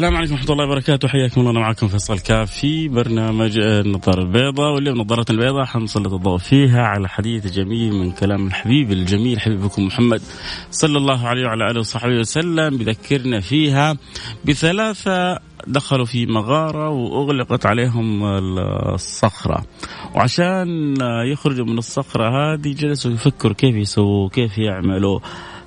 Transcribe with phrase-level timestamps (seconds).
[0.00, 1.08] السلام عليكم ورحمة الله وبركاته.
[1.08, 1.52] حياكم الله.
[1.52, 4.74] معكم فيصل كاف في برنامج النظارة البيضاء.
[4.74, 10.22] واليوم نظارة البيضاء حنسلط الضوء فيها على حديث جميل من كلام الحبيب الجميل حبيبكم محمد
[10.70, 12.76] صلى الله عليه وعلى آله وصحبه وسلم.
[12.76, 13.96] بذكرنا فيها
[14.44, 18.24] بثلاثة دخلوا في مغارة وأغلقت عليهم
[18.94, 19.64] الصخرة.
[20.14, 20.94] وعشان
[21.32, 25.20] يخرجوا من الصخرة هذه جلسوا يفكروا كيف يسووا كيف يعملوا.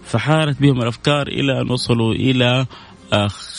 [0.04, 2.66] فحارت بهم الأفكار إلى أن وصلوا إلى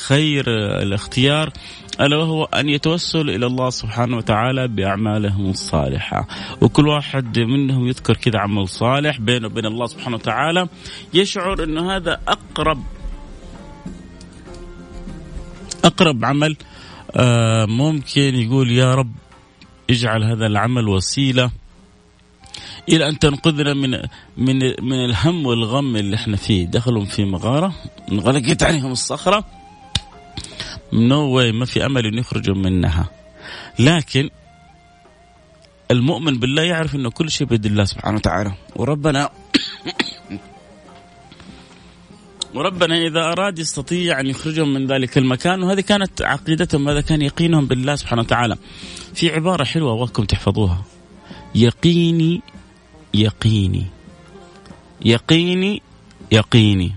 [0.07, 0.45] خير
[0.83, 1.53] الاختيار
[2.01, 6.29] ألا وهو أن يتوسل إلى الله سبحانه وتعالى بأعمالهم الصالحة،
[6.61, 10.69] وكل واحد منهم يذكر كذا عمل صالح بينه وبين الله سبحانه وتعالى.
[11.15, 12.83] يشعر إنه هذا أقرب
[15.85, 16.57] أقرب عمل
[17.69, 19.13] ممكن يقول يا رب
[19.91, 21.51] اجعل هذا العمل وسيلة.
[22.89, 23.91] إلى أن تنقذنا من
[24.37, 26.67] من من الهم والغم اللي إحنا فيه.
[26.67, 27.75] دخلوا في مغارة
[28.13, 29.45] انغلقت عليهم الصخرة.
[30.93, 33.09] نو واي ما في أمل إن يخرجوا منها.
[33.79, 34.31] لكن
[35.91, 38.53] المؤمن بالله يعرف إنه كل شيء بيد الله سبحانه وتعالى.
[38.77, 39.31] وربنا
[42.55, 47.67] وربنا إذا أراد يستطيع أن يخرجهم من ذلك المكان وهذه كانت عقيدتهم هذا كان يقينهم
[47.67, 48.57] بالله سبحانه وتعالى.
[49.15, 50.83] في عبارة حلوة أبغاكم تحفظوها.
[51.55, 52.43] يقيني
[53.15, 53.87] يقيني.
[55.05, 55.83] يقيني
[56.33, 56.93] يقيني.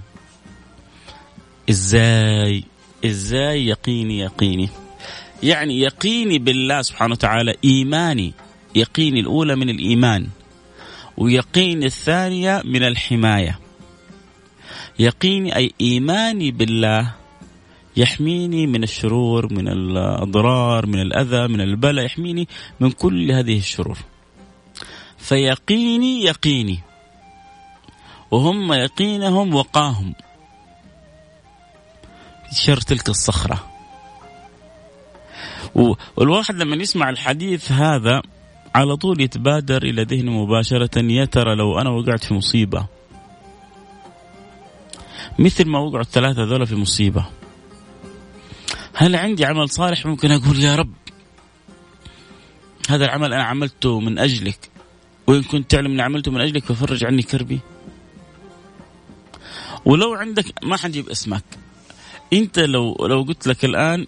[1.69, 2.63] إزاي
[3.05, 4.69] إزاي يقيني يقيني؟
[5.43, 8.33] يعني يقيني بالله سبحانه وتعالى إيماني.
[8.75, 10.27] يقيني الأولى من الإيمان
[11.17, 13.59] ويقيني الثانية من الحماية.
[14.99, 17.13] يقيني أي إيماني بالله
[17.97, 22.47] يحميني من الشرور من الأضرار من الأذى من البلاء يحميني
[22.79, 23.97] من كل هذه الشرور.
[25.17, 26.79] فيقيني يقيني.
[28.31, 30.15] وهم يقينهم وقاهم.
[32.51, 33.71] شر تلك الصخرة.
[36.17, 38.21] والواحد لما يسمع الحديث هذا
[38.75, 42.87] على طول يتبادر إلى ذهنه مباشرة يا ترى لو أنا وقعت في مصيبة.
[45.39, 47.25] مثل ما وقعوا الثلاثة ذولا في مصيبة.
[48.93, 50.93] هل عندي عمل صالح؟ ممكن أقول يا رب.
[52.89, 54.69] هذا العمل أنا عملته من أجلك.
[55.27, 57.59] وإن كنت تعلم أني عملته من أجلك ففرج عني كربي.
[59.85, 61.43] ولو عندك ما حنجيب اسمك.
[62.33, 64.07] أنت لو لو قلت لك الآن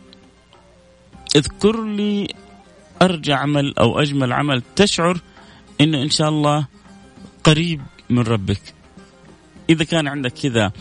[1.36, 2.27] اذكر لي
[3.01, 5.21] أرجى عمل أو أجمل عمل تشعر
[5.81, 6.68] أنه إن شاء الله
[7.44, 8.62] قريب من ربك.
[9.69, 10.72] إذا كان عندك كذا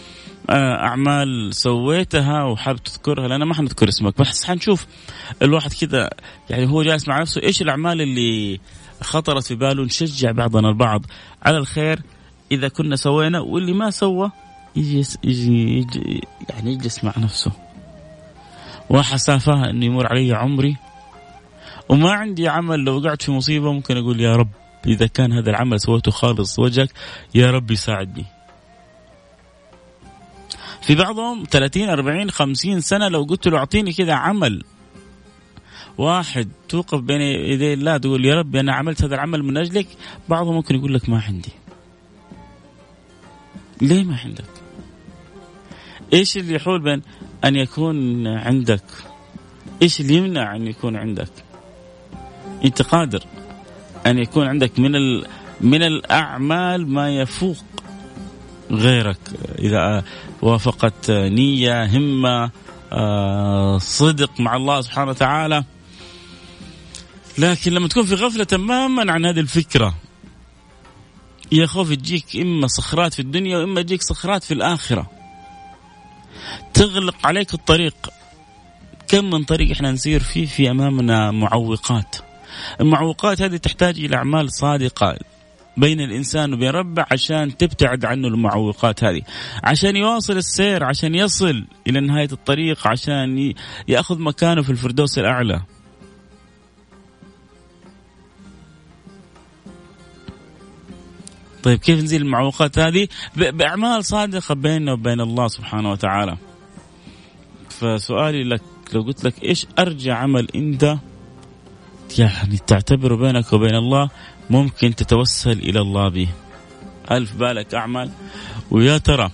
[0.51, 4.87] أعمال سويتها وحاب تذكرها لأن ما حنذكر اسمك بس حنشوف
[5.43, 6.11] الواحد كذا
[6.51, 8.61] يعني هو جالس مع نفسه إيش الأعمال اللي
[9.03, 11.03] خطرت في باله نشجع بعضنا البعض.
[11.43, 12.03] على الخير
[12.53, 14.31] إذا كنا سوينا واللي ما سوى
[14.77, 17.53] يجي يجي, يجي يعني يجلس مع نفسه.
[18.91, 20.77] وحسافة إنه يمر علي عمري
[21.89, 24.49] وما عندي عمل لو وقعت في مصيبة ممكن أقول يا رب
[24.87, 26.91] إذا كان هذا العمل سويته خالص وجهك
[27.35, 28.25] يا رب يساعدني.
[30.83, 34.65] في بعضهم 30 40 50 سنة لو قلت له أعطيني كذا عمل
[35.99, 39.87] واحد توقف بين يدي الله تقول يا رب أنا عملت هذا العمل من أجلك
[40.29, 41.53] بعضهم ممكن يقول لك ما عندي.
[43.83, 44.45] ليه ما عندك؟
[46.13, 47.03] إيش اللي يحول بين
[47.45, 48.85] أن يكون عندك؟
[49.83, 51.31] إيش اللي يمنع أن يكون عندك؟
[52.65, 53.23] أنت قادر
[54.07, 55.27] أن يكون عندك من ال...
[55.61, 57.65] من الأعمال ما يفوق
[58.71, 59.19] غيرك.
[59.59, 60.05] إذا
[60.43, 62.51] وافقت نية همة
[62.93, 65.65] آه، صدق مع الله سبحانه وتعالى
[67.39, 69.95] لكن لما تكون في غفلة تماما عن هذه الفكرة
[71.53, 75.11] يا خوف تجيك إما صخرات في الدنيا وإما تجيك صخرات في الآخرة.
[76.75, 77.95] تغلق عليك الطريق.
[79.09, 82.17] كم من طريق إحنا نسير فيه في أمامنا معوقات.
[82.81, 85.19] المعوقات هذه تحتاج إلى أعمال صادقة
[85.77, 89.23] بين الإنسان وبين ربه عشان تبتعد عنه المعوقات هذه.
[89.65, 93.55] عشان يواصل السير عشان يصل إلى نهاية الطريق عشان
[93.89, 95.63] يأخذ مكانه في الفردوس الأعلى.
[101.63, 106.37] طيب كيف نزيل المعوقات هذه؟ بأعمال صادقة بيننا وبين الله سبحانه وتعالى.
[107.71, 108.63] فسؤالي لك
[108.93, 110.99] لو قلت لك إيش ارجى عمل أنت
[112.19, 114.11] يعني تعتبره بينك وبين الله
[114.51, 116.29] ممكن تتوسل إلى الله به؟
[117.11, 118.11] هل في بالك اعمال
[118.71, 119.31] ويا ترى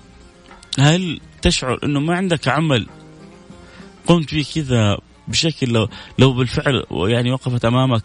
[0.79, 2.87] هل تشعر إنه ما عندك عمل
[4.06, 4.99] قمت به كذا
[5.29, 5.88] بشكل لو
[6.19, 8.05] لو بالفعل يعني وقفت أمامك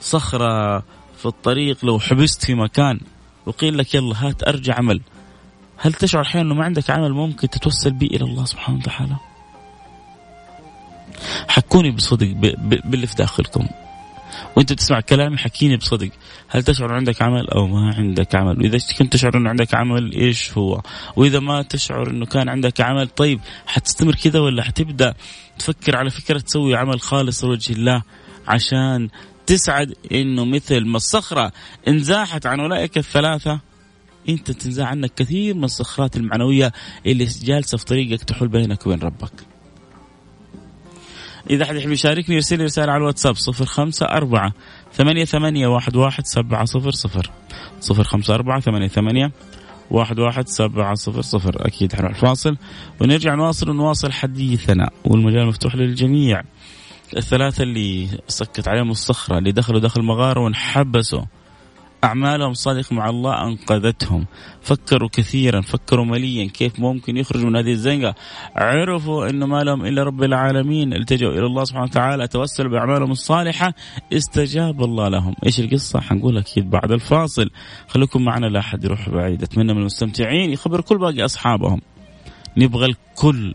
[0.00, 0.78] صخرة
[1.18, 3.00] في الطريق لو حبست في مكان
[3.46, 5.00] وقيل لك يلا هات أرجع عمل.
[5.76, 9.16] هل تشعر أحيانا إنه ما عندك عمل ممكن تتوسل به إلى الله سبحانه وتعالى؟
[11.48, 12.26] حكوني بصدق
[12.84, 13.68] باللي في داخلكم.
[14.56, 16.10] وأنت تسمع كلامي حكيني بصدق.
[16.48, 20.58] هل تشعر عندك عمل أو ما عندك عمل؟ واذا كنت تشعر إنه عندك عمل إيش
[20.58, 20.82] هو؟
[21.16, 25.14] وإذا ما تشعر إنه كان عندك عمل طيب حتستمر كذا ولا حتبدأ
[25.58, 28.02] تفكر على فكرة تسوي عمل خالص لوجه الله
[28.48, 29.08] عشان
[29.46, 31.52] تسعد إنه مثل ما الصخرة
[31.88, 33.60] انزاحت عن أولئك الثلاثة.
[34.28, 36.72] أنت تنزاح عنك كثير من الصخرات المعنوية
[37.06, 39.32] اللي جالسة في طريقك تحول بينك وبين ربك.
[41.50, 44.52] إذا أحد يحب يشاركني يرسل لي رسالة على الواتساب صفر خمسة أربعة
[44.92, 47.30] ثمانية ثمانية واحد واحد سبعة صفر صفر.
[47.80, 49.32] صفر خمسة أربعة ثمانية ثمانية
[49.90, 51.66] واحد واحد سبعة صفر صفر.
[51.66, 52.56] أكيد حنروح الفاصل
[53.00, 56.42] ونرجع نواصل ونواصل حديثنا والمجال مفتوح للجميع.
[57.16, 61.22] الثلاثة اللي سكت عليهم الصخرة اللي دخلوا داخل مغارة وانحبسوا.
[62.04, 64.26] أعمالهم صادقة مع الله أنقذتهم.
[64.62, 68.14] فكروا كثيرا فكروا مليا كيف ممكن يخرجوا من هذه الزنقة.
[68.56, 70.92] عرفوا أنه ما لهم إلا رب العالمين.
[70.92, 73.74] التجوا إلى الله سبحانه وتعالى توسلوا بأعمالهم الصالحة.
[74.12, 75.34] استجاب الله لهم.
[75.46, 77.50] إيش القصة؟ حنقول أكيد بعد الفاصل.
[77.88, 79.42] خليكم معنا لا أحد يروح بعيد.
[79.42, 81.80] أتمنى من المستمتعين يخبر كل باقي أصحابهم.
[82.56, 83.54] نبغى الكل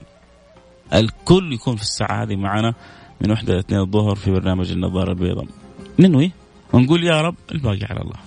[0.93, 2.73] الكل يكون في الساعة هذه معنا.
[3.21, 5.45] من وحدة إلى اثنين الظهر في برنامج النظارة البيضاء.
[5.99, 6.31] ننوي
[6.73, 8.17] ونقول يا رب الباقي على الله.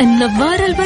[0.00, 0.85] النظارة البيضاء.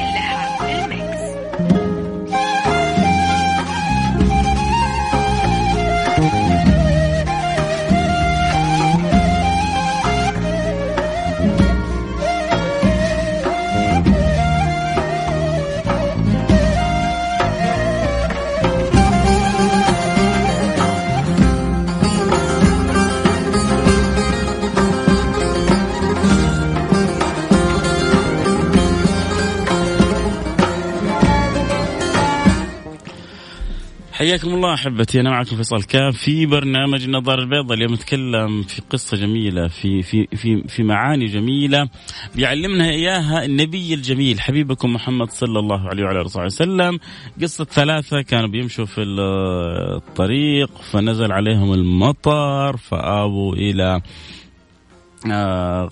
[34.31, 39.17] حياكم الله أحبتي أنا معكم فيصل كاف في برنامج النظاره البيضاء اليوم نتكلم في قصة
[39.17, 41.89] جميلة في في في في معاني جميلة.
[42.35, 46.99] بيعلمنا إياها النبي الجميل حبيبكم محمد صلى الله عليه وعلى آله وسلم.
[47.41, 54.01] قصة ثلاثة كانوا بيمشوا في الطريق فنزل عليهم المطر فآبوا إلى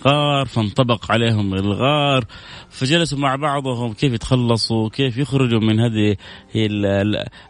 [0.07, 2.25] غار فانطبق عليهم الغار
[2.69, 6.15] فجلسوا مع بعضهم كيف يتخلصوا كيف يخرجوا من هذه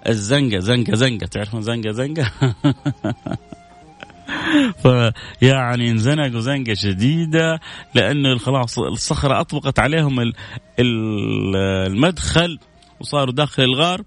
[0.08, 2.32] الزنقة زنقة زنقة تعرفون زنقة زنقة؟
[4.84, 7.60] فيعني انزنقوا زنقة شديدة
[7.96, 10.34] لأنه خلاص الصخرة أطبقت عليهم
[10.80, 12.60] المدخل
[13.00, 14.02] وصاروا داخل الغار.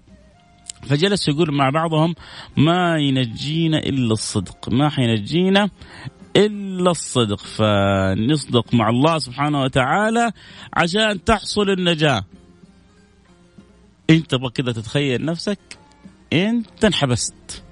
[0.89, 2.15] فجلسوا يقول مع بعضهم
[2.57, 5.69] ما ينجينا إلا الصدق ما حينجينا
[6.35, 10.31] إلا الصدق فنصدق مع الله سبحانه وتعالى
[10.73, 12.25] عشان تحصل النجاة.
[14.09, 15.59] إنت تبغى كذا تتخيل نفسك؟
[16.33, 17.63] إنت انحبست.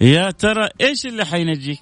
[0.00, 1.80] يا ترى إيش اللي حينجيك؟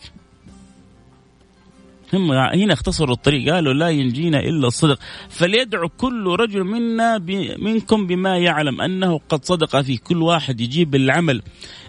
[2.15, 4.99] هم هنا اختصروا الطريق قالوا لا ينجينا إلا الصدق.
[5.29, 7.19] فليدعو كل رجل منا
[7.59, 9.99] منكم بما يعلم أنه قد صدق فيه.
[9.99, 11.43] كل واحد يجيب العمل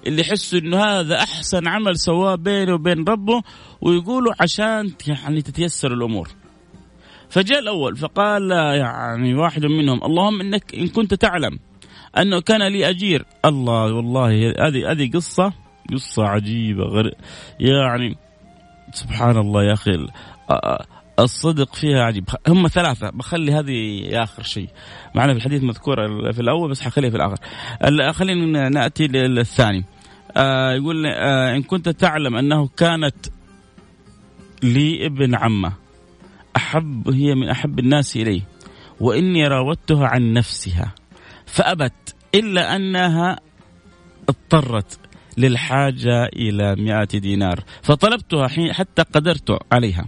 [0.08, 3.42] اللي يحس إنه هذا أحسن عمل سواه بينه وبين ربه
[3.82, 6.30] ويقولوا عشان يعني تتيسر الأمور.
[7.30, 11.60] فجاء الأول فقال يعني واحد منهم اللهم إنك إن كنت تعلم
[12.18, 13.26] أنه كان لي أجير.
[13.46, 15.54] الله والله هذه هذه قصة
[15.94, 17.16] قصة عجيبة غير
[17.60, 18.16] يعني
[18.94, 20.08] سبحان الله يا أخي
[21.20, 22.30] الصدق فيها عجيب.
[22.48, 24.70] هم ثلاثة بخلي هذه آخر شيء.
[25.16, 27.38] معنا في الحديث مذكورة في الأول بس حخليها في الآخر.
[28.14, 29.86] خلينا نأتي للثاني.
[30.38, 33.16] آه يقول آه إن كنت تعلم أنه كانت
[34.64, 35.74] لي ابن عمة
[36.56, 38.42] أحب هي من أحب الناس إليه
[39.00, 40.94] وإني راودتها عن نفسها
[41.46, 43.40] فأبت إلا أنها
[44.30, 45.00] اضطرت
[45.38, 47.64] للحاجة إلى مئة دينار.
[47.82, 50.06] فطلبتها حتى قدرت عليها.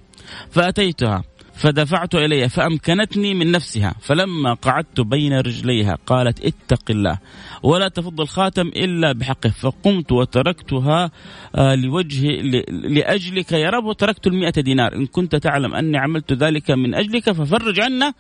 [0.52, 1.24] فأتيتها.
[1.54, 2.48] فدفعت إليها.
[2.48, 3.96] فأمكنتني من نفسها.
[4.02, 7.20] فلما قعدت بين رجليها قالت اتق الله.
[7.64, 9.50] ولا تفض الخاتم إلا بحقه.
[9.50, 11.12] فقمت وتركتها
[11.56, 12.28] آه، لوجه
[12.72, 13.52] لأجلك.
[13.52, 14.96] يا رب وتركت المئة دينار.
[14.96, 18.14] إن كنت تعلم أني عملت ذلك من أجلك ففرج عنا.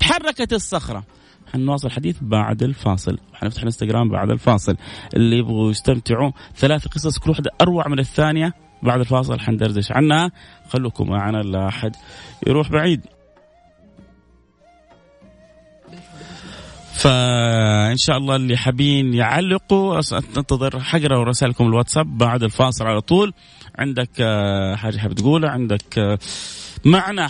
[0.00, 1.04] تحركت الصخرة.
[1.52, 3.18] حنواصل الحديث بعد الفاصل.
[3.34, 4.76] حنفتح الانستغرام بعد الفاصل.
[5.16, 8.54] اللي يبغوا يستمتعوا ثلاث قصص كل واحدة أروع من الثانية.
[8.82, 10.30] بعد الفاصل حندردش عنها.
[10.68, 11.96] خلوكم معنا لا أحد
[12.46, 13.00] يروح بعيد.
[16.94, 20.00] فإن شاء الله اللي حابين يعلقوا
[20.36, 23.32] أنتظر حقرا رسائلكم الواتساب بعد الفاصل على طول.
[23.78, 26.18] عندك آه، حاجة حاب تقولها عندك
[26.84, 27.28] معنى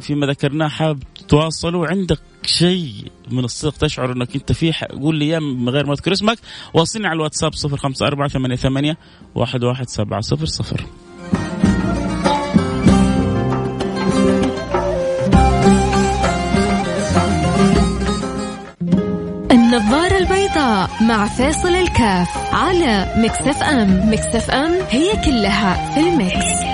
[0.00, 2.92] فيما ذكرناه حاب تواصلوا عندك شيء
[3.30, 6.38] من الصدق تشعر إنك أنت فيه؟ قول لي إياه من غير ما تذكر اسمك
[6.74, 8.96] واصلني على الواتساب 054 88
[9.36, 11.04] 11700
[19.50, 24.10] النظارة البيضاء مع فيصل كاف على mix FM.
[24.12, 26.73] mix FM هي كلها في ال mix.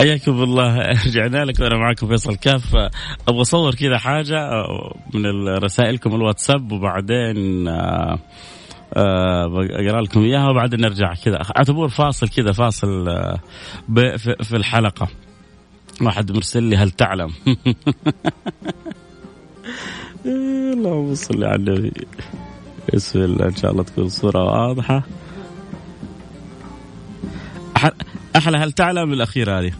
[0.00, 0.76] حياكم الله
[1.06, 2.74] رجعنا لك وأنا معكم فيصل كاف.
[3.28, 4.50] أبغى أصور كذا حاجة
[5.14, 8.18] من رسائلكم الواتساب وبعدين آه،
[8.96, 11.36] آه، أقرأ لكم إياها وبعدين نرجع كذا.
[11.56, 13.40] اعتبر فاصل كذا فاصل آه،
[14.42, 15.08] في الحلقة.
[16.02, 17.30] واحد مرسل لي هل تعلم؟
[20.26, 21.92] اللهم صل على النبي.
[22.94, 25.02] بسم الله إن شاء الله تكون الصورة واضحة.
[28.36, 29.72] أحلى هل تعلم الأخيرة هذه؟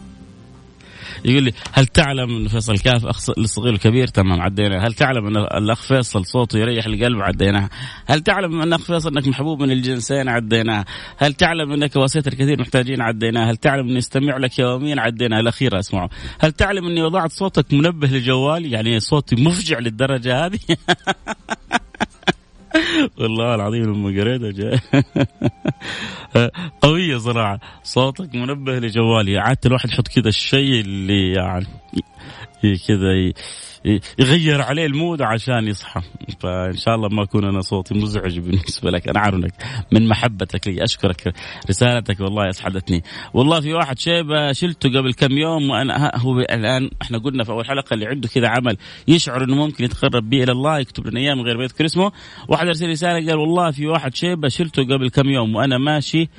[1.25, 4.87] يقول لي هل تعلم إن فيصل كاف اخ للصغير الكبير؟ تمام عدينا.
[4.87, 7.69] هل تعلم إن الأخ فيصل صوته يريح القلب؟ عديناها
[8.05, 10.85] هل تعلم إن أخ فيصل إنك محبوب من الجنسين؟ عديناها
[11.17, 15.39] هل تعلم إنك واسيت الكثير محتاجين؟ عديناها هل تعلم إني أستمع لك يوميا؟ عدينا.
[15.39, 20.59] الاخيره اسمعوا هل تعلم إني وضعت صوتك منبه لجوالي؟ يعني صوتي مفجع للدرجة هذه؟
[23.17, 24.81] والله العظيم لما قريتها
[26.81, 27.59] قوية صراحة.
[27.83, 29.37] صوتك منبه لجوالي.
[29.37, 31.65] عادة الواحد يحط كذا الشيء اللي يعني
[32.87, 33.33] كذا
[34.19, 36.01] يغير عليه المود عشان يصحى.
[36.39, 39.07] فإن شاء الله ما أكون أنا صوتي مزعج بالنسبة لك.
[39.07, 39.53] أنا عارف انك
[39.91, 40.83] من محبتك لي.
[40.83, 41.33] أشكرك
[41.69, 42.19] رسالتك.
[42.19, 43.03] والله أسعدتني.
[43.33, 47.65] والله في واحد شيبة شلته قبل كم يوم وأنا هو الان إحنا قلنا في أول
[47.65, 51.33] حلقة اللي عنده كذا عمل يشعر إنه ممكن يتقرب به إلى الله يكتب لنا إياه
[51.33, 52.11] من غير يذكر اسمه.
[52.47, 56.29] واحد أرسل رسالة قال والله في واحد شيبة شلته قبل كم يوم وأنا ماشي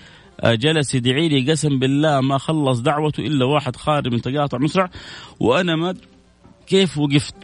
[0.41, 4.91] آه، جلس يدعي لي قسم بالله ما خلص دعوته إلا واحد خارج من تقاطع مسرع
[5.41, 5.95] وأنا ما
[6.73, 7.35] كيف وقفت؟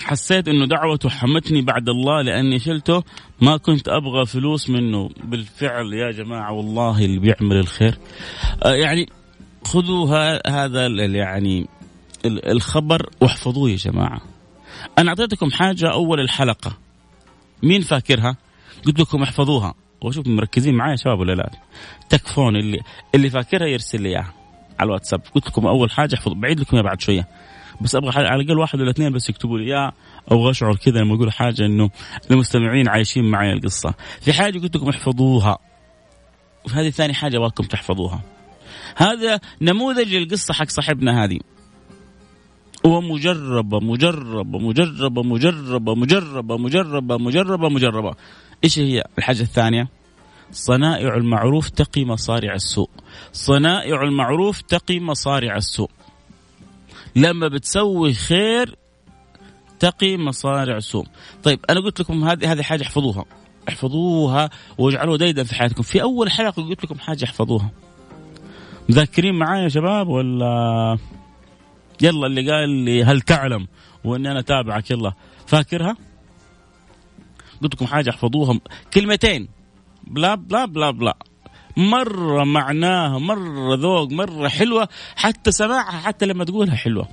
[0.00, 3.02] حسيت إنه دعوته حمتني بعد الله لأني شلته
[3.40, 5.10] ما كنت أبغى فلوس منه.
[5.24, 7.98] بالفعل يا جماعة والله اللي بيعمل الخير.
[8.62, 9.08] آه يعني
[9.64, 10.06] خذوا
[10.46, 11.66] هذا يعني
[12.24, 14.20] الخبر واحفظوه يا جماعة.
[14.98, 16.78] أنا أعطيتكم حاجة أول الحلقة.
[17.62, 18.36] مين فاكرها؟
[18.86, 19.74] قلت لكم احفظوها.
[20.02, 21.50] وشوف مركزين معايا شباب ولا لا؟
[22.08, 22.78] تكفون اللي
[23.14, 24.32] اللي فاكرها يرسل لي إياها
[24.78, 25.20] على الواتساب.
[25.34, 27.28] قلت لكم أول حاجة احفظوا بعيد لكم بعد شوية.
[27.80, 29.92] بس أبغى على الأقل واحد ولا اثنين بس يكتبوا لي إياه
[30.30, 31.90] أو اشعر كذا لما أقول حاجة إنه
[32.30, 33.94] المستمعين عايشين معي القصة.
[34.20, 35.58] في حاجة قلت لكم احفظوها.
[36.66, 38.20] وهذه ثاني حاجة أبغاكم تحفظوها.
[38.96, 41.38] هذا نموذج للقصة حق صاحبنا هذه.
[42.84, 48.14] ومجربة مجربة مجربة مجربة مجربة مجربة مجربة مجربة
[48.64, 49.88] إيش هي الحاجة الثانية؟
[50.52, 52.90] صنائع المعروف تقي مصارع السوء.
[53.32, 55.90] صنائع المعروف تقي مصارع السوء.
[57.16, 58.76] لما بتسوي خير
[59.78, 61.06] تقي مصارع سوء.
[61.42, 63.24] طيب أنا قلت لكم هذه هذه حاجة احفظوها.
[63.68, 65.82] احفظوها واجعلوها ديدا في حياتكم.
[65.82, 67.70] في أول حلقة قلت لكم حاجة احفظوها.
[68.88, 70.98] مذكرين معايا يا شباب ولا؟
[72.02, 73.66] يلا اللي قال لي هل تعلم
[74.04, 75.12] وإني أنا تابعك يلا.
[75.46, 75.96] فاكرها؟
[77.62, 78.60] قلت لكم حاجة احفظوها.
[78.94, 79.48] كلمتين.
[80.06, 81.16] بلا بلا بلا بلا.
[81.76, 87.08] مرة معناها مرة ذوق مرة حلوة حتى سماعها حتى لما تقولها حلوة.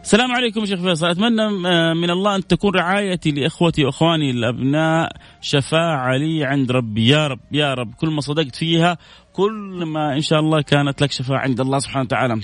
[0.00, 1.06] السلام عليكم شيخ فيصل.
[1.06, 7.08] أتمنى آه، من الله أن تكون رعايتي لإخوتي وإخواني الأبناء شفاعة لي عند ربي.
[7.08, 7.94] يا رب يا رب.
[7.94, 8.98] كل ما صدقت فيها
[9.32, 12.40] كل ما إن شاء الله كانت لك شفاعة عند الله سبحانه وتعالى.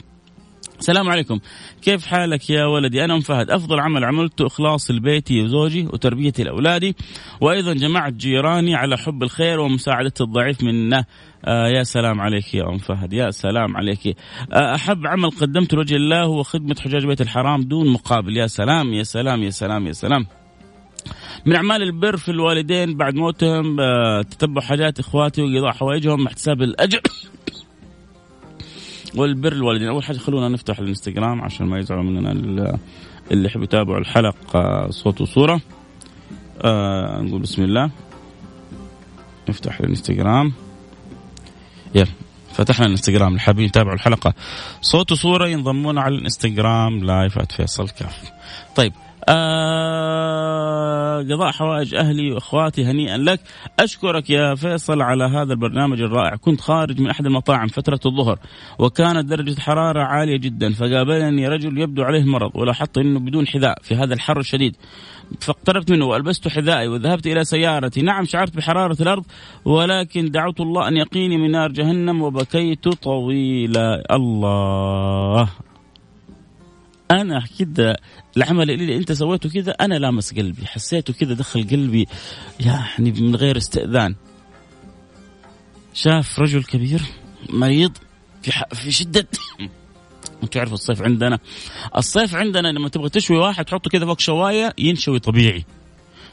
[0.80, 1.40] السلام عليكم.
[1.82, 3.50] كيف حالك يا ولدي؟ أنا أم فهد.
[3.50, 6.96] أفضل عمل عملته إخلاص لبيتي وزوجي وتربيتي لأولادي
[7.40, 11.04] وأيضا جمعت جيراني على حب الخير ومساعدة الضعيف منا
[11.44, 13.12] آه يا سلام عليك يا أم فهد.
[13.12, 14.16] يا سلام عليك.
[14.52, 18.36] آه أحب عمل قدمته لوجه الله هو خدمة حجاج بيت الحرام دون مقابل.
[18.36, 20.26] يا سلام يا سلام يا سلام يا سلام.
[21.46, 27.00] من أعمال البر في الوالدين بعد موتهم آه تتبع حاجات إخواتي وقضاء حوائجهم احتساب الأجر.
[29.14, 29.88] والبر الوالدين.
[29.88, 32.32] أول حاجة خلونا نفتح الانستغرام عشان ما يزعلوا مننا
[33.30, 35.60] اللي يحبوا يتابعوا الحلقة صوت وصورة.
[36.62, 37.90] آه نقول بسم الله.
[39.48, 40.52] نفتح الانستغرام.
[41.94, 42.06] يلا
[42.52, 43.28] فتحنا الانستغرام.
[43.28, 44.34] اللي حابين يتابعوا الحلقة
[44.80, 47.04] صوت وصورة ينضمون على الانستغرام.
[47.04, 48.30] لايف @فيصل كاف
[48.76, 48.92] طيب
[49.28, 50.19] آه
[51.22, 53.40] قضاء حوائج أهلي وإخواتي هنيئا لك.
[53.78, 56.36] أشكرك يا فيصل على هذا البرنامج الرائع.
[56.36, 58.38] كنت خارج من أحد المطاعم فترة الظهر
[58.78, 63.94] وكانت درجة الحراره عالية جدا فقابلني رجل يبدو عليه مرض ولاحظت إنه بدون حذاء في
[63.94, 64.76] هذا الحر الشديد.
[65.40, 68.02] فاقتربت منه وألبست حذائي وذهبت إلى سيارتي.
[68.02, 69.24] نعم شعرت بحرارة الأرض
[69.64, 74.02] ولكن دعوت الله أن يقيني من نار جهنم وبكيت طويلا.
[74.10, 75.48] الله.
[77.10, 77.96] أنا كده
[78.36, 82.06] العمل اللي أنت سويته كذا أنا لامس قلبي حسيته كذا دخل قلبي
[82.60, 84.14] يعني من غير استئذان.
[85.94, 87.02] شاف رجل كبير
[87.48, 87.96] مريض
[88.42, 89.26] في في شدة.
[90.52, 91.38] تعرفوا الصيف عندنا.
[91.96, 95.64] الصيف عندنا لما تبغى تشوي واحد تحطه كذا فوق شواية ينشوي طبيعي.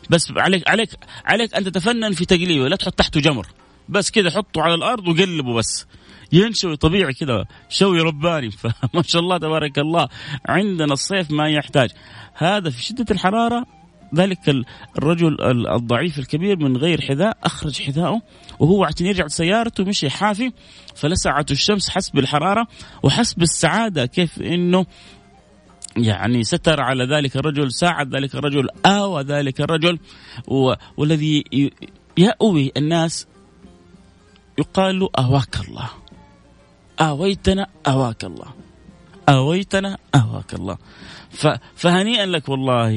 [0.09, 0.89] بس عليك عليك
[1.25, 3.47] عليك أن تتفنن في تقليه لا تحط تحته جمر.
[3.89, 5.85] بس كذا حطه على الأرض وقلبه بس.
[6.31, 8.51] ينشوي طبيعي كذا شوي رباني.
[8.61, 10.07] فما شاء الله تبارك الله
[10.45, 11.89] عندنا الصيف ما يحتاج.
[12.33, 13.65] هذا في شدة الحرارة
[14.15, 14.39] ذلك
[14.97, 15.37] الرجل
[15.71, 18.21] الضعيف الكبير من غير حذاء أخرج حذاءه
[18.59, 20.51] وهو عشان يرجع سيارته مشي حافي
[20.95, 22.67] فلسعته الشمس حس بالحرارة
[23.03, 24.85] وحس بالسعادة كيف إنه
[25.97, 29.99] يعني ستر على ذلك الرجل ساعد ذلك الرجل آوى ذلك الرجل
[30.97, 31.43] والذي
[32.17, 33.27] يأوي الناس
[34.59, 35.89] يقال له آواك الله.
[36.99, 38.47] آويتنا آواك الله.
[39.29, 40.77] آويتنا آواك الله.
[41.75, 42.89] فهنيئا لك والله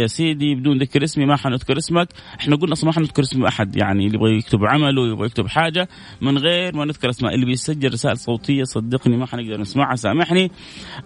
[0.00, 2.08] يا سيدي بدون ذكر اسمي ما حنذكر اسمك.
[2.40, 5.88] إحنا قلنا أصلا ما حنذكر اسم أحد يعني اللي يبغى يكتب عمله يبغى يكتب حاجة
[6.20, 10.50] من غير ما نذكر اسماء اللي بيسجل رسائل صوتية صدقني ما حنقدر نسمعها سامحني.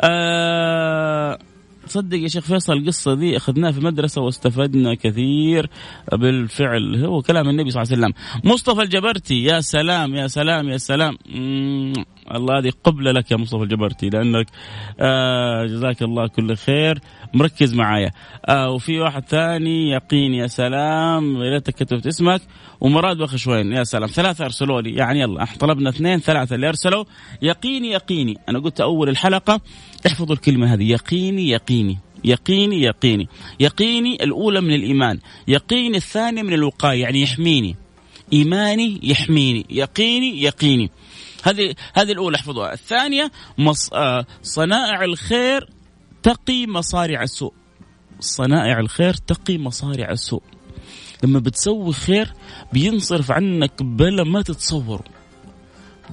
[0.01, 1.39] آه
[1.87, 5.71] تصدق يا شيخ فيصل القصة دي أخذناها في مدرسة واستفدنا كثير
[6.13, 7.05] بالفعل.
[7.05, 8.15] هو كلام النبي صلى الله عليه وسلم.
[8.53, 11.19] مصطفى الجبرتي يا سلام يا سلام يا سلام.
[12.35, 14.47] الله هذه قبلة لك يا مصطفى الجبرتي لأنك
[15.01, 17.01] آه جزاك الله كل خير.
[17.35, 18.11] مركز معايا.
[18.47, 22.41] آه وفي واحد ثاني يقين يا سلام يا ريتك كتبت اسمك.
[22.81, 24.09] ومراد بخشوين يا سلام.
[24.09, 27.05] ثلاثة أرسلوا لي يعني يلا طلبنا اثنين ثلاثة اللي أرسلوا.
[27.43, 28.39] يقيني يقيني.
[28.49, 29.61] أنا قلت أول الحلقة
[30.07, 30.91] احفظوا الكلمة هذه.
[30.91, 31.99] يقيني يقيني.
[32.25, 33.29] يقيني يقيني.
[33.61, 35.19] يقيني الأولى من الإيمان.
[35.49, 37.77] يقيني الثاني من الوقاية يعني يحميني.
[38.33, 39.67] إيماني يحميني.
[39.71, 40.91] يقيني يقيني.
[41.43, 42.73] هذه هذه الأولى احفظوها.
[42.73, 43.93] الثانية مص...
[43.93, 45.69] آه صنائع الخير
[46.23, 47.53] تقي مصارع السوء.
[48.21, 50.43] صنائع الخير تقي مصارع السوء.
[51.25, 52.33] لما بتسوي خير
[52.73, 55.07] بينصرف عنك بلا ما تتصوروا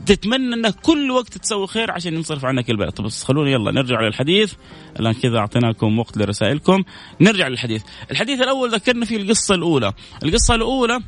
[0.05, 4.01] تتمنى إنك كل وقت تسوي خير عشان ينصرف عنك البلاء طب بس خلونا يلا نرجع
[4.01, 4.53] للحديث.
[4.99, 6.83] الآن كذا أعطيناكم وقت لرسائلكم.
[7.21, 7.83] نرجع للحديث.
[8.11, 9.93] الحديث الأول ذكرنا فيه القصة الأولى.
[10.23, 10.99] القصة الأولى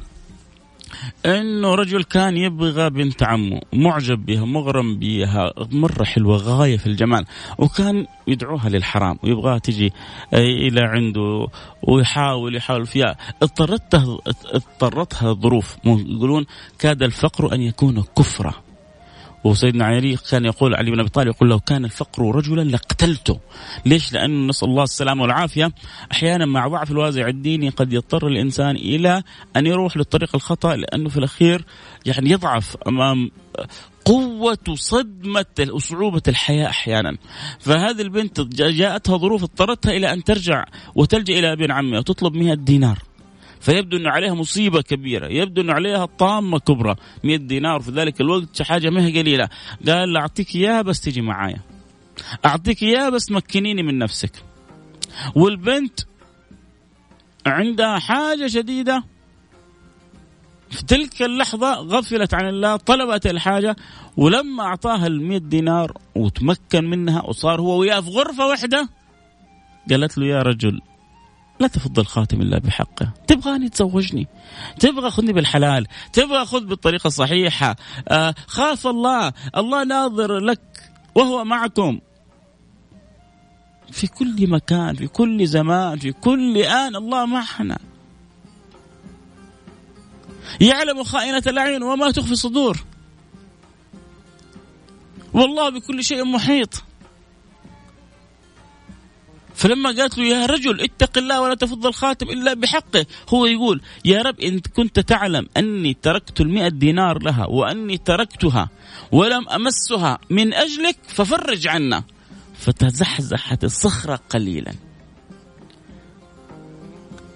[1.26, 7.26] إنه رجل كان يبغى بنت عمه معجب بها مغرم بها مرة حلوة غاية في الجمال
[7.58, 9.94] وكان يدعوها للحرام ويبغاها تجي
[10.34, 11.48] إلى عنده
[11.84, 13.18] ويحاول يحاول فيها.
[13.42, 16.46] اضطرتها اضطرتها الظروف يقولون
[16.80, 18.54] كاد الفقر أن يكون كفرا
[19.44, 23.40] وسيدنا علي كان يقول علي بن أبي طالب يقول لو كان الفقر رجلا لاقتلته
[23.86, 25.72] ليش؟ لأنه نسأل الله السلامة والعافية.
[26.12, 29.24] أحيانا مع ضعف الوازع الديني قد يضطر الإنسان إلى
[29.58, 31.66] أن يروح للطريق الخطأ لأنه في الأخير
[32.06, 33.32] يعني يضعف أمام
[34.06, 37.18] قوة صدمة وصعوبة الحياة أحيانا.
[37.60, 43.00] فهذه البنت جاءتها ظروف اضطرتها إلى أن ترجع وتلجأ إلى ابن عمها وتطلب 100 دينار.
[43.62, 48.62] فيبدو أنه عليها مصيبة كبيرة يبدو أنه عليها طامة كبرى 100 دينار في ذلك الوقت
[48.62, 49.50] حاجة ما هي قليلة.
[49.88, 51.62] قال أعطيك إياها بس تجي معايا
[52.46, 54.32] أعطيك إياها بس مكنيني من نفسك.
[55.36, 56.00] والبنت
[57.46, 59.04] عندها حاجة شديدة
[60.70, 63.76] في تلك اللحظة غفلت عن الله طلبت الحاجة
[64.18, 68.90] ولما أعطاها المئة دينار وتمكن منها وصار هو وياه في غرفة واحدة
[69.90, 70.82] قالت له يا رجل
[71.62, 73.14] لا تفض الخاتم إلا بحقه.
[73.28, 74.28] تبغاني تزوجني.
[74.80, 75.88] تبغى خذني بالحلال.
[76.14, 77.76] تبغى خذ بالطريقة الصحيحة.
[78.08, 79.34] آه خاف الله.
[79.58, 82.00] الله ناظر لك وهو معكم.
[83.92, 87.78] في كل مكان في كل زمان في كل آن الله معنا.
[90.62, 92.84] يعلم خائنة الأعين وما تخفي الصدور.
[95.34, 96.84] والله بكل شيء محيط.
[99.56, 103.06] فلما قالت له يا رجل اتق الله ولا تفض الخاتم إلا بحقه.
[103.30, 108.70] هو يقول يا رب إن كنت تعلم أني تركت المئة دينار لها وأني تركتها
[109.12, 112.04] ولم أمسها من أجلك ففرج عنا.
[112.60, 114.74] فتزحزحت الصخرة قليلا.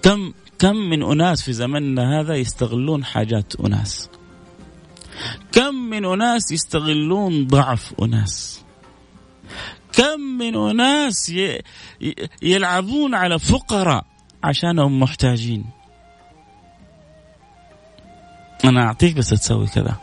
[0.02, 4.08] كم كم من أناس في زمننا هذا يستغلون حاجات أناس؟
[5.52, 8.62] كم من أناس يستغلون ضعف أناس؟
[9.96, 11.32] كم من أناس
[12.42, 14.04] يلعبون على فقراء
[14.44, 15.64] عشانهم محتاجين.
[18.64, 19.96] أنا أعطيك بس تسوي كذا.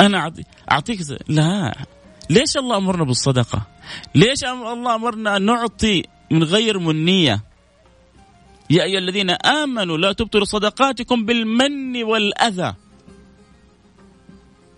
[0.00, 0.32] أنا
[0.70, 1.74] أعطيك لا.
[2.30, 3.66] ليش الله أمرنا بالصدقة؟
[4.14, 7.44] ليش الله أمرنا أن نعطي من غير منية؟
[8.70, 12.74] يا أيها الذين آمنوا لا تبطلوا صدقاتكم بالمن والأذى.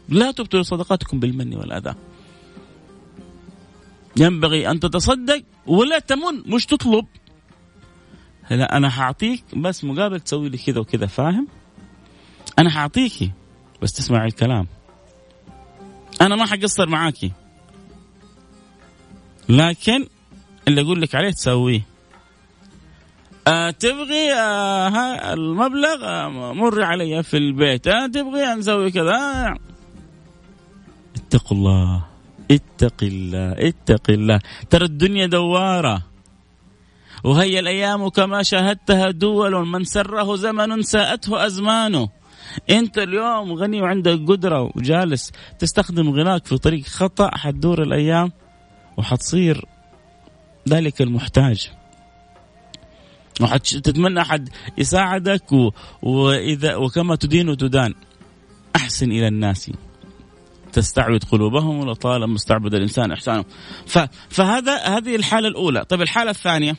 [0.08, 1.94] لا تبطلوا صدقاتكم بالمن والأذى.
[4.18, 7.06] ينبغي أن تتصدق ولا تمن مش تطلب.
[8.50, 11.48] لا أنا حأعطيك بس مقابل تسوي لي كذا وكذا فاهم؟
[12.58, 13.30] أنا حأعطيكي
[13.82, 14.66] بس تسمعي الكلام.
[16.20, 17.32] أنا ما حقصر معاكي
[19.48, 20.06] لكن
[20.68, 21.82] اللي أقول لك عليه تسويه.
[23.48, 27.86] أه تبغي أه المبلغ أه مر علي في البيت.
[27.88, 29.54] أه تبغي نسوي كذا؟
[31.16, 32.15] اتقوا الله.
[32.50, 34.40] اتق الله اتق الله.
[34.70, 36.02] ترى الدنيا دوارة.
[37.24, 42.08] وهي الأيام كما شاهدتها دول من سره زمن ساءته أزمانه.
[42.70, 48.32] أنت اليوم غني وعندك قدرة وجالس تستخدم غناك في طريق خطأ حتدور الأيام
[48.96, 49.64] وحتصير
[50.68, 51.70] ذلك المحتاج.
[53.40, 55.70] وحتتمنى أحد يساعدك و...
[56.02, 57.94] وإذا وكما تدين تدان
[58.76, 59.70] أحسن إلى الناس.
[60.76, 63.44] تستعبد قلوبهم ولطالما استعبد الإنسان إحسانه.
[64.28, 65.84] فهذا هذه الحالة الأولى.
[65.84, 66.76] طيب الحالة الثانية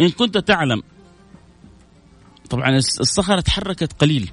[0.00, 0.82] إن كنت تعلم
[2.50, 4.30] طبعا الصخرة تحركت قليل.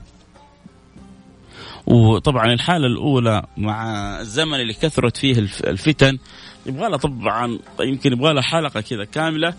[1.87, 3.83] وطبعا الحالة الأولى مع
[4.19, 6.17] الزمن اللي كثرت فيه الفتن
[6.65, 9.53] يبغى لها طبعا يمكن يبغى لها حلقة كذا كاملة.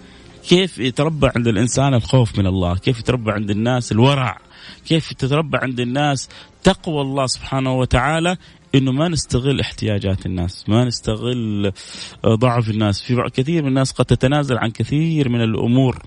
[0.48, 4.38] كيف يتربى عند الإنسان الخوف من الله كيف يتربى عند الناس الورع
[4.87, 6.29] كيف تتربى عند الناس
[6.62, 8.37] تقوى الله سبحانه وتعالى
[8.74, 11.72] إنه ما نستغل احتياجات الناس، ما نستغل
[12.26, 16.03] ضعف الناس، في كثير من الناس قد تتنازل عن كثير من الأمور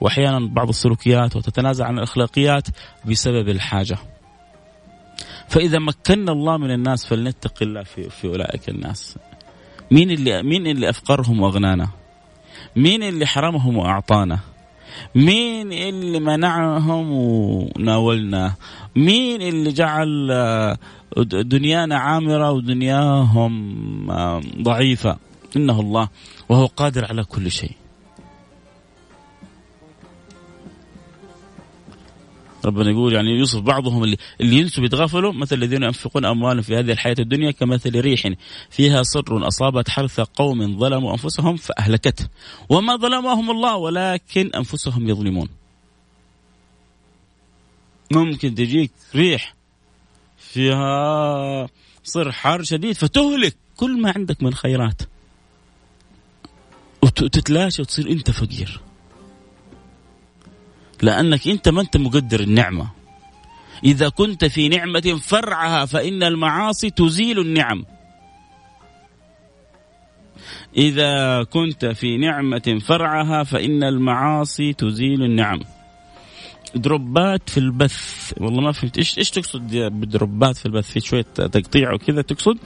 [0.00, 2.68] وأحيانا بعض السلوكيات وتتنازل عن الأخلاقيات
[3.04, 3.98] بسبب الحاجة.
[5.48, 9.18] فإذا مكنا الله من الناس فلنتق الله في في أولئك الناس.
[9.90, 11.99] مين اللي مين اللي أفقرهم وأغنانا؟
[12.76, 14.38] مين اللي حرمهم وأعطانا؟
[15.14, 18.54] مين اللي منعهم وناولنا؟
[18.96, 20.78] مين اللي جعل آه،
[21.26, 23.52] دنيانا عامرة ودنياهم
[24.62, 25.16] ضعيفة؟
[25.56, 26.08] إنه الله
[26.48, 27.72] وهو قادر على كل شيء.
[32.64, 36.92] ربنا يقول يعني يوصف بعضهم اللي, اللي ينسوا بيتغافلوا مثل الذين ينفقون اموالهم في هذه
[36.92, 38.28] الحياة الدنيا كمثل ريح
[38.70, 42.28] فيها صر أصابت حرث قوم ظلموا أنفسهم فاهلكته
[42.68, 45.48] وما ظلمهم الله ولكن أنفسهم يظلمون.
[48.12, 49.54] ممكن تجيك ريح
[50.38, 51.68] فيها
[52.04, 55.02] صر حر شديد فتهلك كل ما عندك من خيرات.
[57.02, 58.80] وتتلاشى وتصير أنت فقير.
[61.02, 62.90] لأنك إنت ما أنت مقدر النعمة.
[63.84, 67.84] إذا كنت في نعمة فرعها فإن المعاصي تزيل النعم.
[70.76, 75.60] إذا كنت في نعمة فرعها فإن المعاصي تزيل النعم.
[76.74, 78.32] دروبات في البث.
[78.36, 78.98] والله ما فهمت.
[78.98, 82.58] إيش إيش تقصد بدروبات في البث؟ في شوية تقطيع وكذا تقصد؟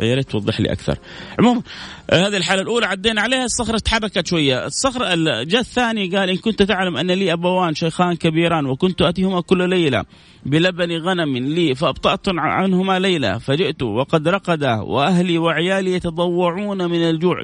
[0.00, 0.98] يا ريت توضح لي أكثر.
[1.38, 1.62] عموما
[2.10, 6.62] آه، هذه الحالة الأولى عدينا عليها الصخرة تحركت شوية، الصخرة جاء الثاني قال إن كنت
[6.62, 10.04] تعلم أن لي أبوان شيخان كبيران وكنت أتيهما كل ليلة
[10.46, 13.38] بلبن غنم لي فأبطأت عنهما ليلة.
[13.38, 17.36] فجئت وقد رقدا وأهلي وعيالي يتضوعون من الجوع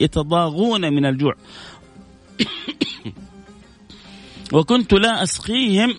[0.00, 1.34] يتضاغون من الجوع.
[4.52, 5.94] وكنت لا أسقيهم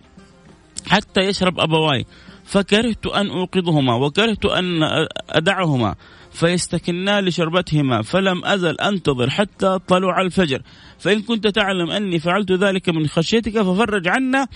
[0.88, 2.06] حتى يشرب أبواي.
[2.54, 4.84] فكرهت أن أوقظهما وكرهت أن
[5.30, 5.96] أدعهما
[6.32, 10.62] فيستكنا لشربتهما فلم أزل أنتظر حتى طلوع الفجر.
[11.00, 14.48] فإن كنت تعلم أني فعلت ذلك من خشيتك ففرج عنا.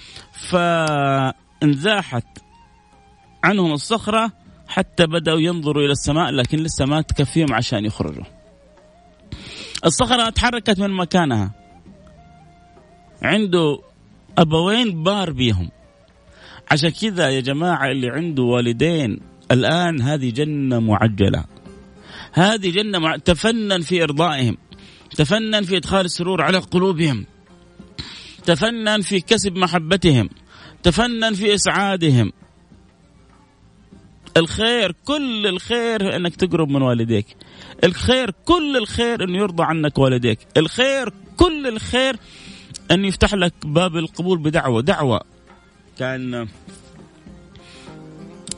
[0.50, 2.26] فانزاحت
[3.44, 4.32] عنهم الصخرة
[4.68, 8.26] حتى بدأوا ينظروا إلى السماء لكن لسه ما تكفيهم عشان يخرجوا.
[9.86, 11.52] الصخرة تحركت من مكانها.
[13.22, 13.80] عنده
[14.38, 15.70] أبوين بار بيهم
[16.72, 19.20] عشان كذا يا جماعة اللي عنده والدين
[19.52, 21.44] الآن هذه جنة معجلة.
[22.34, 23.18] هذه جنة مع...
[23.18, 24.58] تفنن في إرضائهم
[25.16, 27.26] تفنن في إدخال السرور على قلوبهم
[28.46, 30.30] تفنن في كسب محبتهم
[30.84, 32.32] تفنن في إسعادهم.
[34.38, 37.26] الخير كل الخير إنك تقرب من والديك.
[37.84, 40.40] الخير كل الخير إنه يرضى عنك والديك.
[40.58, 42.16] الخير كل الخير
[42.92, 45.37] ان يفتح لك باب القبول بدعوة دعوة.
[46.00, 46.48] كان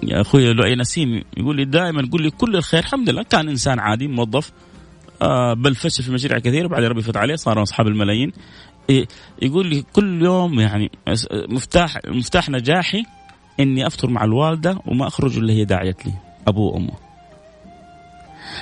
[0.04, 3.24] يا أخوي لؤي نسيم يقول لي دائما يقول لي كل الخير الحمد لله.
[3.24, 4.52] كان إنسان عادي موظف
[5.22, 8.32] آه بل فشل في مشاريع كثيره بعد ربي فتح عليه صاروا أصحاب الملايين.
[9.42, 10.92] يقول لي كل يوم يعني
[11.50, 13.04] مفتاح مفتاح نجاحي
[13.60, 16.14] إني أفطر مع الوالدة وما أخرج إلا هي داعيت لي
[16.48, 16.94] ابوه وأمه.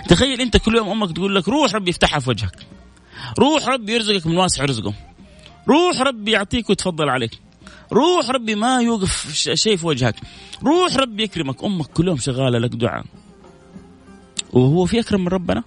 [0.08, 2.66] تخيل أنت كل يوم أمك تقول لك روح ربي يفتحها في وجهك.
[3.40, 4.94] روح ربي يرزقك من واسع رزقه
[5.68, 7.46] روح ربي يعطيك ويتفضل عليك.
[7.91, 10.15] روح ربي ما يوقف شيء في وجهك.
[10.63, 11.63] روح ربي يكرمك.
[11.63, 13.06] أمك كل يوم شغالة لك دعاء.
[14.54, 15.63] وهو في أكرم من ربنا؟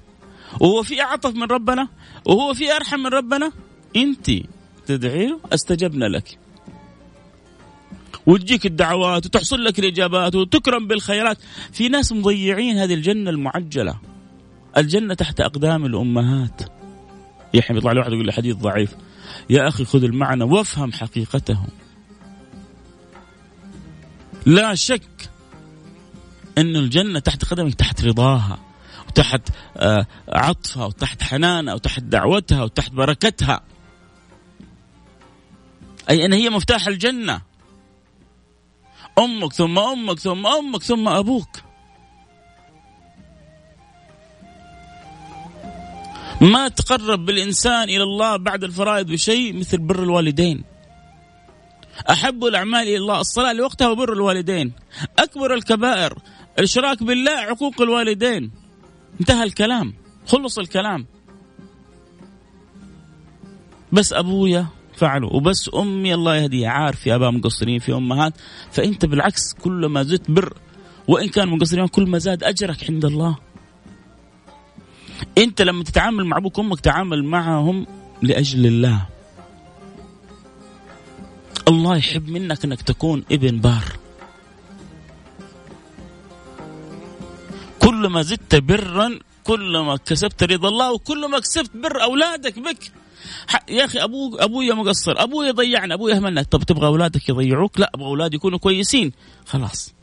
[0.61, 1.89] وهو في أعطف من ربنا؟
[2.25, 3.53] وهو في أرحم من ربنا؟
[3.97, 4.31] أنت
[4.87, 6.39] تدعي له؟ أستجبنا لك.
[8.27, 11.39] وتجيك الدعوات وتحصل لك الإجابات وتكرم بالخيرات.
[11.73, 13.99] في ناس مضيعين هذه الجنة المعجلة.
[14.77, 16.63] الجنة تحت أقدام الأمهات.
[17.55, 18.95] يا حبيبي يطلع لي واحد يقول لي حديث ضعيف.
[19.51, 21.59] يا أخي خذ المعنى وافهم حقيقته.
[24.47, 25.31] لا شك
[26.59, 28.59] أن الجنة تحت قدمك تحت رضاها
[29.09, 33.61] وتحت آه، عطفها وتحت حنانها وتحت دعوتها وتحت بركتها.
[36.11, 37.41] أي أن هي مفتاح الجنة.
[39.19, 41.57] أمك ثم أمك ثم أمك ثم أبوك.
[46.41, 50.70] ما تقرب بالإنسان إلى الله بعد الفرائض بشيء مثل بر الوالدين.
[52.11, 53.21] أحب الأعمال إلى الله.
[53.21, 54.73] الصلاة لوقتها وبر الوالدين.
[55.19, 56.19] أكبر الكبائر.
[56.59, 58.51] الإشراك بالله عقوق الوالدين.
[59.21, 59.95] انتهى الكلام.
[60.27, 61.07] خلص الكلام.
[63.93, 66.69] بس أبويا فعلوا وبس أمي الله يهديها.
[66.69, 68.33] عارف في آباء مقصرين في أمهات.
[68.73, 70.55] فأنت بالعكس كل ما زدت بر.
[71.09, 73.37] وإن كان مقصرين كل ما زاد أجرك عند الله.
[75.39, 77.87] أنت لما تتعامل مع أبوك وأمك تعامل معهم
[78.23, 79.07] لأجل الله.
[81.69, 83.85] الله يحب منك إنك تكون ابن بار.
[87.79, 92.93] كل ما زدت برا كل ما كسبت رضا الله وكل ما كسبت بر أولادك بك.
[93.69, 96.43] يا أخي أبوك أبويا مقصر أبويا ضيعنا أبويا أهملنا.
[96.43, 99.13] طب تبغى أولادك يضيعوك؟ لا أبغى أولادي يكونوا كويسين.
[99.47, 99.95] خلاص.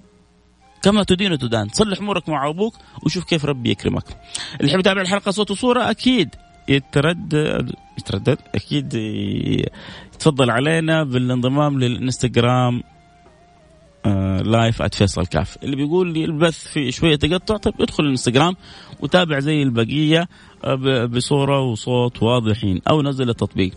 [0.82, 1.70] كما تدين تدان.
[1.70, 4.18] صلح أمورك مع أبوك وشوف كيف ربي يكرمك.
[4.60, 6.30] اللي يحب يتابع الحلقة صوت وصورة أكيد
[6.70, 8.94] يتردد يتردد أكيد
[10.20, 12.84] تفضل علينا بالانضمام للإنستغرام
[14.46, 18.56] لايف @فيصل كاف اللي بيقول لي البث في شوية تقطع طيب ادخل الإنستغرام
[19.00, 20.28] وتابع زي البقية
[20.64, 23.72] آه بصورة وصوت واضحين أو نزل التطبيق.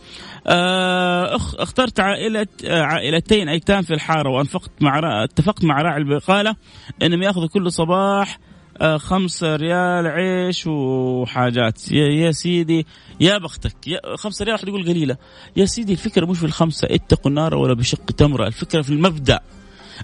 [0.46, 6.56] آه اخترت عائله آه عائلتين أيتام في الحارة وأنفقت مع اتفقت مع راعي البقالة
[7.02, 8.38] إنهم يأخذوا كل صباح
[8.80, 11.92] خمسة ريال عيش وحاجات.
[11.92, 12.86] يا, يا سيدي
[13.20, 15.16] يا بختك يا خمسة ريال واحد يقول قليلة.
[15.56, 18.46] يا سيدي الفكرة مش في الخمسة اتقوا النار ولا بشق تمرة.
[18.46, 19.40] الفكرة في المبدأ.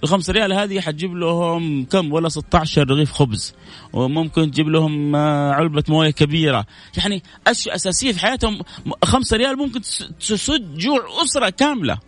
[0.03, 3.55] الخمسة ريال هذه حتجيب لهم كم؟ ولا 16 رغيف خبز.
[3.93, 6.67] وممكن تجيب لهم آه، علبة موية كبيرة.
[6.97, 8.61] يعني أشياء أساسية في حياتهم.
[9.05, 9.81] خمسة ريال ممكن
[10.21, 11.99] تسد جوع أسرة كاملة.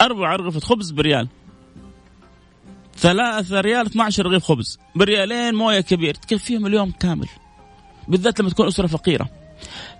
[0.00, 1.28] أربع رغيف خبز بريال.
[3.00, 4.78] ثلاثة ريال 12 رغيف خبز.
[4.94, 7.28] بريالين موية كبير تكفيهم اليوم كامل.
[8.08, 9.28] بالذات لما تكون أسرة فقيرة.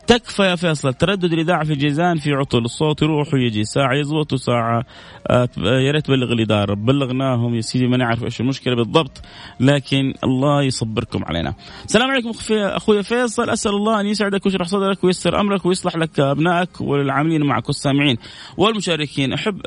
[0.08, 0.94] تكفى يا فيصل.
[0.94, 2.58] تردد الإذاعة في جيزان في عطل.
[2.58, 3.64] الصوت يروح ويجي.
[3.64, 4.84] ساعة يزبط وساعة
[5.26, 6.74] آه يا ريت تبلغ الإدارة.
[6.74, 9.22] بلغناهم يا سيدي ما نعرف إيش المشكلة بالضبط
[9.60, 11.54] لكن الله يصبركم علينا.
[11.84, 13.50] السلام عليكم أخوي فيصل.
[13.50, 18.16] أسأل الله أن يسعدك ويشرح صدرك وييسر أمرك ويصلح لك أبنائك والعاملين معك والسامعين
[18.56, 19.32] والمشاركين.
[19.32, 19.60] أحب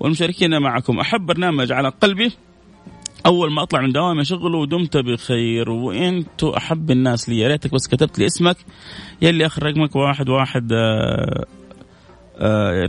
[0.00, 1.00] والمشاركين معكم.
[1.00, 2.32] أحب برنامج على قلبي
[3.26, 5.70] أول ما أطلع من دوامي أشغله ودمت بخير.
[5.70, 8.56] وانتو أحب الناس لي يا ريتك بس كتبت لي اسمك
[9.22, 11.44] يلي آخر رقمك؟ واحد واحد آه،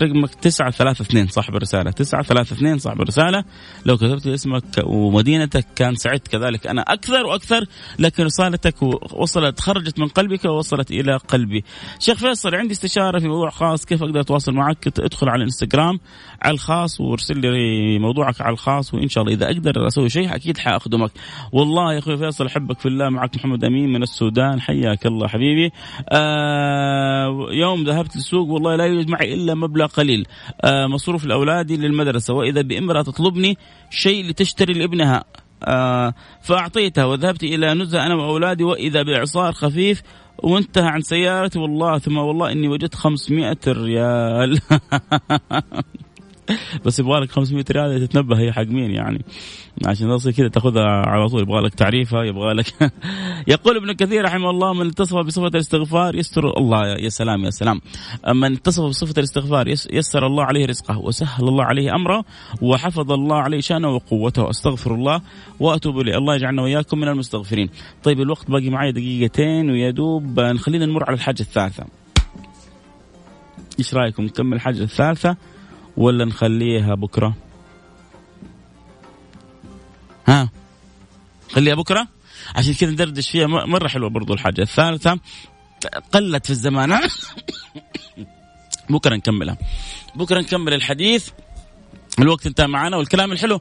[0.02, 1.92] رقمك تسعة ثلاثة اثنين صاحب الرسالة.
[1.92, 3.44] تسعة ثلاثة اثنين صاحب الرسالة.
[3.86, 6.68] لو كتبت اسمك ومدينتك كان سعدت كذلك.
[6.68, 7.66] أنا أكثر وأكثر
[8.00, 8.76] لكن رسالتك
[9.14, 11.64] وصلت خرجت من قلبك ووصلت إلى قلبي.
[12.00, 13.86] شيخ فيصل عندي استشارة في موضوع خاص.
[13.86, 16.00] كيف أقدر أتواصل معك؟ ادخل على الإنستغرام
[16.42, 20.58] على الخاص وارسل لي موضوعك على الخاص وإن شاء الله إذا أقدر أسوي شيء أكيد
[20.58, 21.12] حأخدمك.
[21.52, 23.10] والله يا أخوي فيصل أحبك في الله.
[23.10, 24.62] معك محمد أمين من السودان.
[24.62, 25.72] حياك الله حبيبي.
[26.10, 30.28] آه يوم ذهبت للسوق والله لا يوجد معي إلا مبلغ قليل.
[30.62, 32.34] آه مصروف لاولادي للمدرسة.
[32.34, 33.58] وإذا بامرأة تطلبني
[33.89, 35.23] شيء لتشتري لابنها
[35.63, 40.02] آه فاعطيتها وذهبت إلى نزهة أنا وأولادي وإذا باعصار خفيف
[40.43, 44.60] وانتهى عن سيارتي والله ثم والله إني وجدت 500 ريال.
[46.86, 49.26] بس يبغى لك 500 ريال تتنبه هي حق مين يعني.
[49.86, 52.74] عشان تصير كذا تاخذها على طول يبغى لك تعريفها يبغى لك
[53.48, 56.88] يقول ابن كثير رحمه الله من اتصف بصفة الاستغفار يستر الله.
[56.88, 57.82] يا سلام يا سلام.
[58.34, 62.26] من اتصف بصفة الاستغفار يسر الله عليه رزقه وسهل الله عليه أمره
[62.62, 64.50] وحفظ الله عليه شأنه وقوته.
[64.50, 65.22] أستغفر الله
[65.60, 66.18] وأتوب إليه.
[66.18, 67.70] الله يجعلنا وإياكم من المستغفرين.
[68.04, 71.86] طيب الوقت باقي معي دقيقتين ويا دوب خلينا نمر على الحاجة الثالثة.
[73.80, 75.38] إيش رأيكم؟ نكمل الحاجة الثالثة.
[75.98, 77.34] ولا نخليها بكرة؟
[80.28, 80.50] ها؟
[81.52, 82.08] خليها بكرة؟
[82.56, 83.48] عشان كذا ندردش فيها.
[83.48, 84.62] مرة حلوة برضو الحاجة.
[84.62, 85.20] الثالثة
[86.12, 87.00] قلت في الزمان.
[88.90, 89.58] بكرة نكملها.
[90.16, 91.30] بكرة نكمل الحديث.
[92.20, 93.60] الوقت انتهى معنا والكلام الحلو.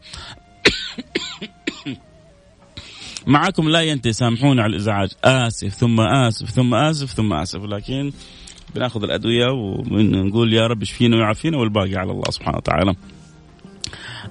[3.27, 4.13] معاكم لا ينتهي.
[4.13, 5.11] سامحونا على الإزعاج.
[5.25, 7.61] آسف ثم آسف ثم آسف ثم آسف.
[7.65, 8.13] لكن
[8.77, 9.47] بناخذ الأدوية
[9.91, 12.95] ونقول يا رب اشفينا ويعافينا والباقي على الله سبحانه وتعالى.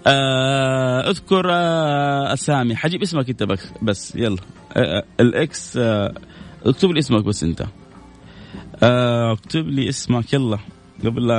[0.08, 3.44] آه اذكر آه اسامي حجيب اسمك انت
[3.82, 4.38] بس يلا.
[4.74, 6.14] آه, آه، الإكس آه
[6.66, 7.66] اكتب لي اسمك بس انت.
[8.84, 10.58] آه اكتب لي اسمك يلا.
[11.06, 11.32] قبل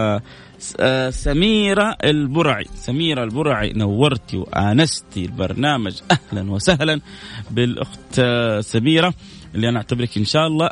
[0.81, 2.65] آه سميرة البرعي.
[2.75, 6.01] سميرة البرعي نورتي وآنستي البرنامج.
[6.11, 7.01] أهلا وسهلا
[7.51, 9.15] بالأخت آه، سميرة.
[9.57, 10.69] اللي أنا أعتبرك إن شاء الله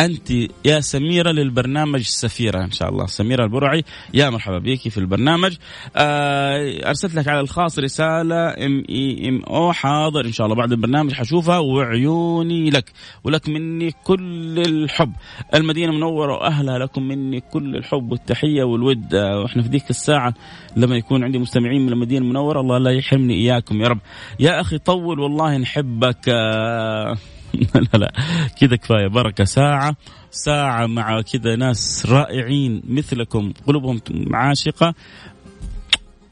[0.00, 0.30] أنت
[0.64, 3.06] يا سميرة للبرنامج سفيرة إن شاء الله.
[3.06, 5.56] سميرة البرعي يا مرحبا بك في البرنامج.
[5.96, 10.56] آه، أرسلت لك على الخاص رسالة إم إي إم أو حاضر إن شاء الله.
[10.56, 12.92] بعد البرنامج حشوفها وعيوني لك
[13.24, 15.12] ولك مني كل الحب.
[15.54, 19.14] المدينة منورة وأهلها لكم مني كل الحب والتحية والود.
[19.14, 20.34] آه، وإحنا في ذيك الساعة
[20.76, 23.98] لما يكون عندي مستمعين من المدينة المنورة الله لا يحرمني إياكم يا رب.
[24.40, 26.28] يا أخي طول والله نحبك.
[26.28, 27.16] آه
[27.74, 28.12] لا لا.
[28.60, 29.06] كذا كفاية.
[29.06, 29.96] بركه ساعة
[30.30, 33.52] ساعة مع كذا ناس رائعين مثلكم.
[33.66, 34.00] قلوبهم
[34.32, 34.94] عاشقة.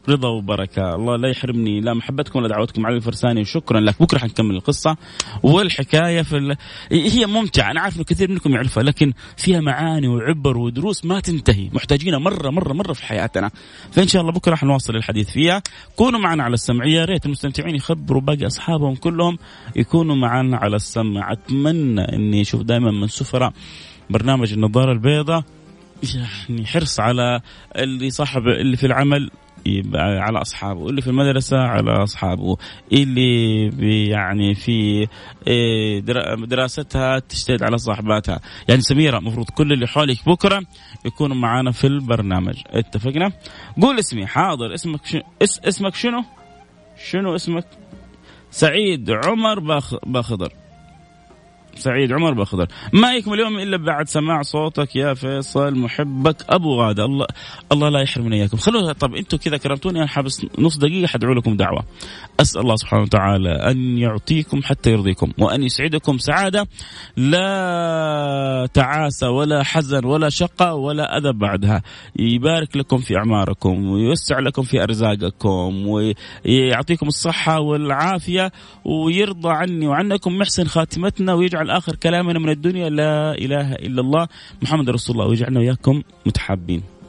[0.08, 0.94] رضا وبركة.
[0.94, 1.80] الله لا يحرمني.
[1.80, 4.02] لا محبتكم ولا دعوتكم علي الفرساني وشكرا لك.
[4.02, 4.96] بكرة حنكمل القصة
[5.42, 6.56] والحكاية في ال...
[6.92, 7.70] هي ممتعة.
[7.70, 11.70] أنا عارف إنه كثير منكم يعرفها لكن فيها معاني وعبر ودروس ما تنتهي.
[11.72, 13.50] محتاجينها مرة مرة مرة في حياتنا.
[13.92, 15.62] فإن شاء الله بكرة حنواصل الحديث فيها.
[15.96, 16.86] كونوا معنا على السمع.
[16.86, 19.38] يا ريت المستمتعين يخبروا باقي أصحابهم كلهم.
[19.76, 21.32] يكونوا معنا على السمع.
[21.32, 23.52] أتمنى إني أشوف دائما من سفراء
[24.10, 25.44] برنامج النظارة البيضاء.
[26.14, 27.40] يعني حرص على
[27.76, 29.30] اللي صاحب اللي في العمل.
[29.94, 32.56] على أصحابه اللي في المدرسة على أصحابه
[32.92, 35.08] اللي يعني في
[35.46, 36.00] إيه،
[36.44, 38.40] دراستها تجتهد على صاحباتها.
[38.68, 40.62] يعني سميرة المفروض كل اللي حولك بكرة
[41.04, 42.54] يكونوا معانا في البرنامج.
[42.66, 43.32] اتفقنا؟
[43.82, 44.74] قول اسمي حاضر.
[44.74, 46.24] اسمك شنو اس اسمك شنو؟
[47.10, 47.66] شنو اسمك؟
[48.50, 50.52] سعيد عمر باخ باخضر.
[51.74, 57.04] سعيد عمر باخضر ما يكمل اليوم إلا بعد سماع صوتك يا فيصل محبك أبو غادة.
[57.04, 57.26] الله
[57.72, 58.56] الله لا يحرمنا إياكم.
[58.56, 61.84] خلونا طب أنتم كذا كرمتوني أنا حابس نص دقيقة حدعو لكم دعوة.
[62.40, 66.66] أسأل الله سبحانه وتعالى أن يعطيكم حتى يرضيكم وأن يسعدكم سعادة
[67.16, 71.82] لا تعاسة ولا حزن ولا شقة ولا أذى بعدها.
[72.16, 78.52] يبارك لكم في أعماركم ويوسع لكم في أرزاقكم ويعطيكم الصحة والعافية
[78.84, 84.28] ويرضى عني وعنكم محسن خاتمتنا ويجعل اخر كلامنا من الدنيا لا إله إلا الله
[84.62, 86.99] محمد رسول الله ويجعلنا وياكم متحابين.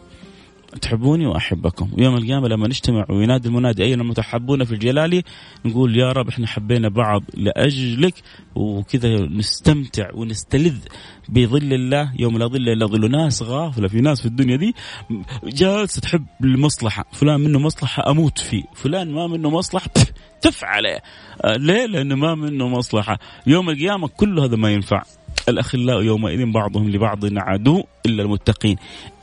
[0.82, 1.90] تحبوني وأحبكم.
[1.98, 5.24] ويوم القيامة لما نجتمع وينادي المنادي اين المتحبون في الجلال
[5.66, 8.14] نقول يا رب إحنا حبينا بعض لأجلك
[8.56, 10.78] وكذا نستمتع ونستلذ
[11.30, 12.14] بظل الله.
[12.20, 14.76] يوم لا ظل إلا ظل ناس غافلة في ناس في الدنيا دي
[15.44, 17.06] جالسة تحب المصلحة.
[17.12, 18.64] فلان منه مصلحة أموت فيه.
[18.76, 19.90] فلان ما منه مصلحة
[20.42, 20.84] تفعل
[21.46, 23.20] ليه؟ لأنه ما منه مصلحة.
[23.48, 25.04] يوم القيامة كل هذا ما ينفع.
[25.50, 28.76] الأخلاء يومئذ بعضهم لبعض عدو إلا المتقين.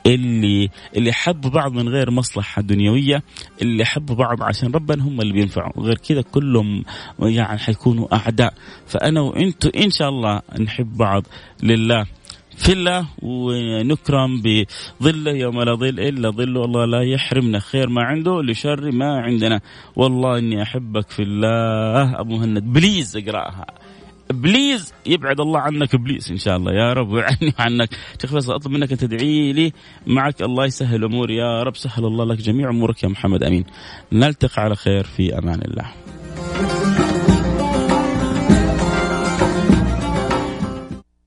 [0.05, 3.23] اللي اللي حبوا بعض من غير مصلحة دنيوية
[3.61, 5.83] اللي حبوا بعض عشان ربنا هم اللي بينفعوا.
[5.83, 6.83] غير كذا كلهم
[7.19, 8.53] يعني حيكونوا أعداء.
[8.87, 11.23] فأنا وأنتم إن شاء الله نحب بعض
[11.63, 12.05] لله.
[12.57, 18.41] في الله ونكرم بظله يوم لا ظل إلا ظله الله لا يحرمنا خير ما عنده
[18.41, 19.61] لشر ما عندنا.
[19.95, 22.19] والله إني أحبك في الله.
[22.19, 23.65] أبو مهند please اقرأها.
[24.33, 26.73] please يبعد الله عنك إبليس إن شاء الله.
[26.73, 27.89] يا رب ويعني عنك
[28.21, 29.73] شيخ فيصل أطلب منك أن تدعي لي.
[30.07, 31.35] معك الله يسهل أموري.
[31.35, 33.43] يا رب سهل الله لك جميع أمورك يا محمد.
[33.43, 33.65] أمين.
[34.11, 35.91] نلتقي على خير في أمان الله.